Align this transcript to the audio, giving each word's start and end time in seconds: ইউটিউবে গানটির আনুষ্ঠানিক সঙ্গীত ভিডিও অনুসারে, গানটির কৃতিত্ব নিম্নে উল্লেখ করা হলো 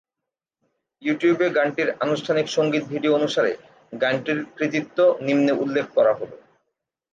ইউটিউবে 1.01 1.47
গানটির 1.49 1.89
আনুষ্ঠানিক 1.99 2.47
সঙ্গীত 2.47 2.83
ভিডিও 2.87 3.15
অনুসারে, 3.15 3.51
গানটির 3.93 4.39
কৃতিত্ব 4.57 4.97
নিম্নে 5.21 5.53
উল্লেখ 5.63 5.85
করা 5.95 6.13
হলো 6.13 6.35